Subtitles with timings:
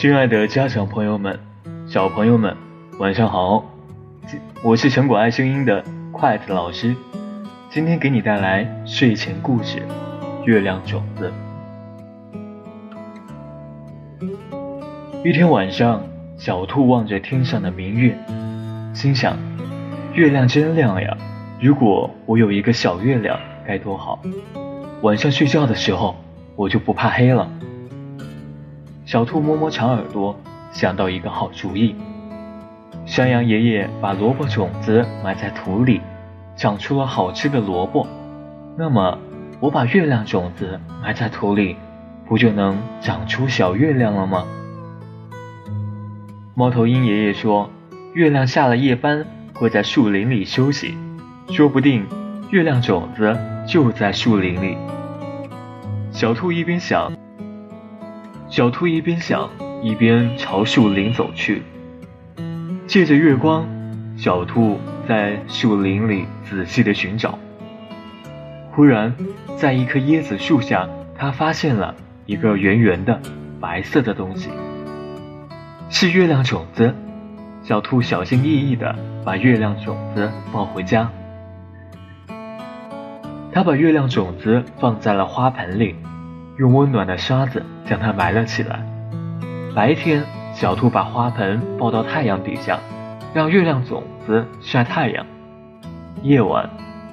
[0.00, 1.38] 亲爱的家长朋友们、
[1.86, 2.56] 小朋友们，
[2.98, 3.62] 晚上好！
[4.62, 6.96] 我是成果爱声音的筷子老师，
[7.68, 9.76] 今天给你带来睡前故事
[10.46, 11.30] 《月亮种子》。
[15.22, 16.02] 一天晚上，
[16.38, 18.16] 小兔望着天上的明月，
[18.94, 19.36] 心想：
[20.14, 21.14] 月亮真亮呀！
[21.60, 24.18] 如果我有一个小月亮，该多好！
[25.02, 26.16] 晚上睡觉的时候，
[26.56, 27.46] 我就不怕黑了。
[29.10, 30.38] 小兔摸摸长耳朵，
[30.70, 31.96] 想到一个好主意。
[33.04, 36.00] 山羊爷爷把萝卜种子埋在土里，
[36.54, 38.06] 长出了好吃的萝卜。
[38.78, 39.18] 那么，
[39.58, 41.74] 我把月亮种子埋在土里，
[42.28, 44.44] 不就能长出小月亮了吗？
[46.54, 47.68] 猫头鹰爷爷说
[48.14, 50.96] ：“月亮下了夜班会在树林里休息，
[51.48, 52.06] 说不定
[52.50, 54.76] 月亮种子就在树林里。”
[56.14, 57.10] 小兔一边想。
[58.50, 59.48] 小兔一边想，
[59.80, 61.62] 一边朝树林走去。
[62.88, 63.64] 借着月光，
[64.16, 67.38] 小兔在树林里仔细的寻找。
[68.72, 69.14] 忽然，
[69.56, 71.94] 在一棵椰子树下，它发现了
[72.26, 73.20] 一个圆圆的、
[73.60, 74.50] 白色的东西，
[75.88, 76.92] 是月亮种子。
[77.62, 81.08] 小兔小心翼翼地把月亮种子抱回家。
[83.52, 85.94] 它把月亮种子放在了花盆里。
[86.60, 88.84] 用温暖的沙子将它埋了起来。
[89.74, 90.22] 白天，
[90.52, 92.78] 小兔把花盆抱到太阳底下，
[93.32, 95.24] 让月亮种子晒太阳。
[96.20, 96.68] 夜晚，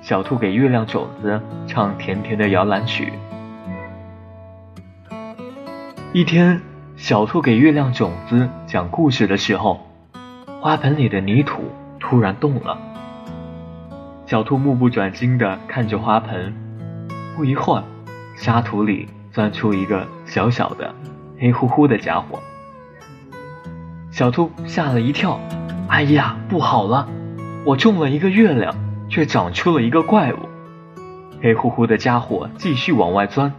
[0.00, 3.12] 小兔给月亮种子唱甜甜的摇篮曲。
[6.12, 6.60] 一天，
[6.94, 9.80] 小兔给月亮种子讲故事的时候，
[10.60, 11.64] 花盆里的泥土
[11.98, 12.78] 突然动了。
[14.24, 16.54] 小兔目不转睛地看着花盆，
[17.34, 17.82] 不一会儿，
[18.36, 19.08] 沙土里。
[19.32, 20.94] 钻出一个小小的、
[21.40, 22.38] 黑乎乎的家伙，
[24.10, 25.40] 小兔吓了一跳。
[25.88, 27.08] 哎呀，不好了！
[27.64, 28.74] 我种了一个月亮，
[29.08, 30.38] 却长出了一个怪物。
[31.42, 33.52] 黑乎乎的家伙继续往外钻，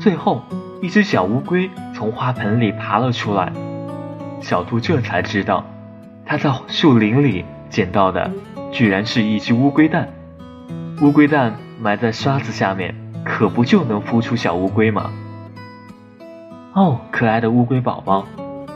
[0.00, 0.42] 最后
[0.80, 3.52] 一只小乌龟从花盆里爬了出来。
[4.40, 5.64] 小兔这才知道，
[6.24, 8.30] 它在树林里捡到的
[8.72, 10.08] 居然是一只乌龟蛋。
[11.02, 13.05] 乌龟蛋埋在沙子下面。
[13.28, 15.10] 可不就能孵出小乌龟吗？
[16.74, 18.24] 哦，可爱的乌龟宝宝，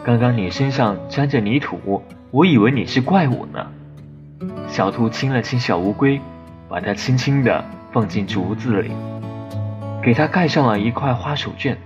[0.04, 2.02] 刚刚你身上沾着泥土，
[2.32, 3.64] 我以为你是怪物呢。
[4.66, 6.20] 小兔亲了亲小乌龟，
[6.68, 8.90] 把它轻轻地放进竹子里，
[10.02, 11.76] 给它盖上了一块花手绢。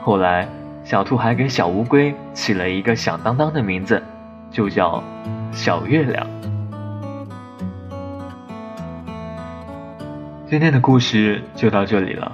[0.00, 0.48] 后来，
[0.84, 4.00] 小兔还给小乌龟起了一个响当当的名字，
[4.50, 5.02] 就叫
[5.50, 6.24] 小月亮。
[10.46, 12.30] 今天的故事就到这里了，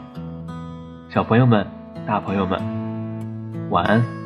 [1.09, 1.65] 小朋友们、
[2.09, 2.61] 大朋友们，
[3.71, 4.20] 晚安。